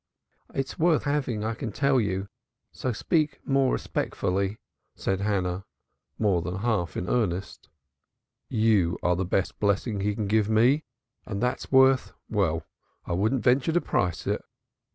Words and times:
"It's 0.55 0.79
worth 0.79 1.03
having, 1.03 1.43
I 1.43 1.53
can 1.53 1.71
tell 1.71 2.01
you, 2.01 2.27
so 2.71 2.91
speak 2.91 3.39
more 3.47 3.73
respectfully," 3.73 4.57
said 4.95 5.21
Hannah, 5.21 5.63
more 6.17 6.41
than 6.41 6.55
half 6.55 6.97
in 6.97 7.07
earnest. 7.07 7.69
"You 8.49 8.97
are 9.03 9.15
the 9.15 9.25
best 9.25 9.59
blessing 9.59 9.99
he 9.99 10.15
can 10.15 10.25
give 10.25 10.49
me 10.49 10.85
and 11.27 11.39
that's 11.39 11.71
worth 11.71 12.13
well, 12.31 12.65
I 13.05 13.13
wouldn't 13.13 13.43
venture 13.43 13.73
to 13.73 13.79
price 13.81 14.25
it." 14.25 14.41